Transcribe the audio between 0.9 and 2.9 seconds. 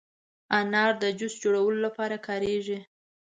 د جوس جوړولو لپاره کارېږي.